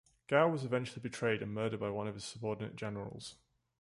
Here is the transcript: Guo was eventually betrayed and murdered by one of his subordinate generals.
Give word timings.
Guo 0.27 0.49
was 0.51 0.63
eventually 0.63 0.99
betrayed 0.99 1.43
and 1.43 1.53
murdered 1.53 1.79
by 1.79 1.91
one 1.91 2.07
of 2.07 2.15
his 2.15 2.23
subordinate 2.23 2.75
generals. 2.75 3.35